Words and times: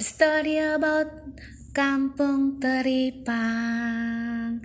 Story 0.00 0.56
about 0.56 1.12
Kampung 1.76 2.56
Teripang. 2.56 4.64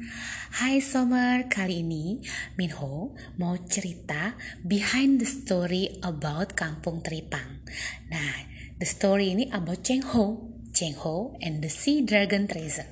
Hai 0.55 0.79
Summer, 0.79 1.51
kali 1.51 1.83
ini 1.83 2.23
Minho 2.55 3.11
mau 3.35 3.59
cerita 3.67 4.39
behind 4.63 5.19
the 5.19 5.27
story 5.27 5.99
about 6.07 6.55
Kampung 6.55 7.03
Teripang. 7.03 7.67
Nah, 8.07 8.47
the 8.79 8.87
story 8.87 9.35
ini 9.35 9.51
about 9.51 9.83
Cheng 9.83 10.07
Ho, 10.07 10.55
Cheng 10.71 10.95
Ho 11.03 11.35
and 11.43 11.59
the 11.59 11.67
Sea 11.67 11.99
Dragon 12.07 12.47
Treasure. 12.47 12.87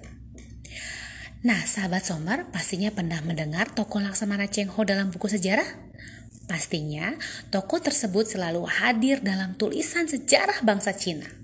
Nah, 1.47 1.63
sahabat 1.63 2.03
Somar 2.03 2.51
pastinya 2.51 2.91
pernah 2.91 3.23
mendengar 3.23 3.71
tokoh 3.71 4.03
Laksamana 4.03 4.51
Cheng 4.51 4.67
Ho 4.67 4.83
dalam 4.83 5.15
buku 5.15 5.31
sejarah? 5.31 5.95
Pastinya, 6.43 7.15
tokoh 7.55 7.79
tersebut 7.79 8.35
selalu 8.35 8.67
hadir 8.67 9.23
dalam 9.23 9.55
tulisan 9.55 10.11
sejarah 10.11 10.59
bangsa 10.67 10.91
Cina. 10.91 11.42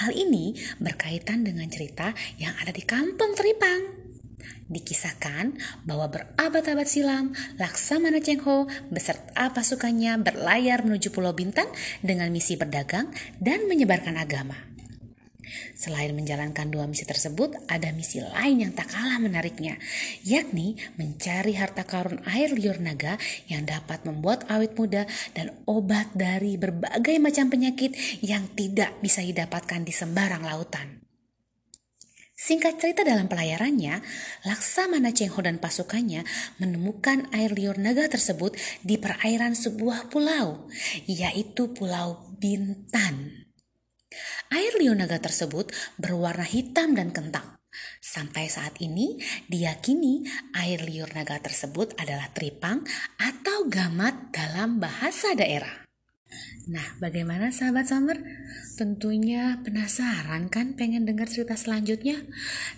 Hal 0.00 0.16
ini 0.16 0.56
berkaitan 0.80 1.44
dengan 1.44 1.68
cerita 1.68 2.16
yang 2.40 2.56
ada 2.58 2.72
di 2.72 2.82
kampung 2.82 3.36
Teripang. 3.36 4.02
Dikisahkan 4.72 5.52
bahwa 5.84 6.08
berabad-abad 6.08 6.88
silam, 6.88 7.36
Laksamana 7.60 8.24
Cheng 8.24 8.40
Ho 8.48 8.64
beserta 8.88 9.52
pasukannya 9.52 10.16
berlayar 10.24 10.80
menuju 10.88 11.12
Pulau 11.12 11.36
Bintan 11.36 11.68
dengan 12.00 12.32
misi 12.32 12.56
berdagang 12.56 13.12
dan 13.36 13.68
menyebarkan 13.68 14.16
agama. 14.16 14.71
Selain 15.76 16.12
menjalankan 16.12 16.68
dua 16.68 16.88
misi 16.88 17.04
tersebut, 17.08 17.56
ada 17.68 17.90
misi 17.90 18.20
lain 18.22 18.64
yang 18.64 18.72
tak 18.72 18.92
kalah 18.92 19.18
menariknya, 19.18 19.80
yakni 20.22 20.76
mencari 20.96 21.56
harta 21.56 21.84
karun 21.88 22.20
air 22.28 22.52
liur 22.52 22.78
naga 22.78 23.16
yang 23.48 23.64
dapat 23.64 24.04
membuat 24.04 24.48
awet 24.52 24.72
muda 24.76 25.04
dan 25.36 25.52
obat 25.64 26.12
dari 26.12 26.60
berbagai 26.60 27.16
macam 27.18 27.48
penyakit 27.48 27.94
yang 28.24 28.48
tidak 28.52 28.94
bisa 29.00 29.20
didapatkan 29.24 29.82
di 29.84 29.92
sembarang 29.92 30.44
lautan. 30.44 31.02
Singkat 32.42 32.82
cerita 32.82 33.06
dalam 33.06 33.30
pelayarannya, 33.30 34.02
Laksamana 34.42 35.14
Cheng 35.14 35.30
Ho 35.30 35.46
dan 35.46 35.62
pasukannya 35.62 36.26
menemukan 36.58 37.30
air 37.30 37.54
liur 37.54 37.78
naga 37.78 38.10
tersebut 38.10 38.58
di 38.82 38.98
perairan 38.98 39.54
sebuah 39.54 40.10
pulau, 40.10 40.66
yaitu 41.06 41.70
Pulau 41.70 42.34
Bintan. 42.42 43.46
Air 44.52 44.76
Lionaga 44.76 45.16
tersebut 45.16 45.72
berwarna 45.96 46.44
hitam 46.44 46.92
dan 46.92 47.08
kental. 47.08 47.56
Sampai 48.04 48.52
saat 48.52 48.76
ini 48.84 49.16
diyakini 49.48 50.28
air 50.52 50.84
liur 50.84 51.08
naga 51.16 51.40
tersebut 51.40 51.96
adalah 51.96 52.28
tripang 52.36 52.84
atau 53.16 53.64
gamat 53.64 54.28
dalam 54.28 54.76
bahasa 54.76 55.32
daerah. 55.32 55.88
Nah, 56.68 56.84
bagaimana 57.00 57.48
sahabat 57.48 57.88
summer? 57.88 58.20
Tentunya 58.76 59.60
penasaran 59.64 60.52
kan 60.52 60.76
pengen 60.76 61.08
dengar 61.08 61.28
cerita 61.32 61.56
selanjutnya? 61.56 62.20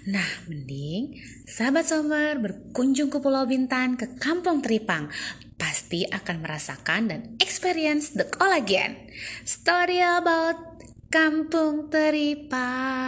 Nah, 0.07 0.27
mending 0.47 1.19
sahabat 1.47 1.91
summer 1.91 2.39
berkunjung 2.39 3.11
ke 3.11 3.19
Pulau 3.19 3.51
Bintan, 3.51 3.99
ke 3.99 4.15
Kampung 4.23 4.63
Tripang. 4.63 5.11
Pasti 5.59 6.07
akan 6.07 6.43
merasakan 6.43 7.03
dan 7.11 7.21
experience 7.43 8.15
the 8.15 8.27
collagen. 8.27 9.11
Story 9.43 10.03
about 10.03 10.75
Kampung 11.15 11.95
Teripang. 11.95 13.07